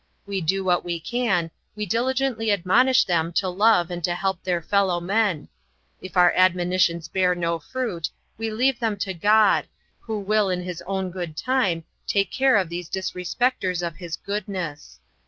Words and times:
We 0.25 0.41
do 0.41 0.63
what 0.63 0.83
we 0.83 0.99
can, 0.99 1.51
we 1.75 1.85
diligently 1.85 2.51
admonish 2.51 3.03
them 3.05 3.31
to 3.33 3.47
love 3.49 3.91
and 3.91 4.03
to 4.03 4.15
help 4.15 4.41
their 4.41 4.59
fellow 4.59 4.99
men. 4.99 5.47
If 6.01 6.17
our 6.17 6.31
admonitions 6.33 7.07
bear 7.07 7.35
no 7.35 7.59
fruit, 7.59 8.09
we 8.35 8.49
leave 8.49 8.79
them 8.79 8.97
to 8.97 9.13
God, 9.13 9.67
who 9.99 10.19
will 10.19 10.49
in 10.49 10.63
His 10.63 10.81
own 10.87 11.11
good 11.11 11.37
time 11.37 11.83
take 12.07 12.31
care 12.31 12.57
of 12.57 12.67
these 12.67 12.89
disrespecters 12.89 13.85
of 13.85 13.97
His 13.97 14.17
goodness. 14.17 14.99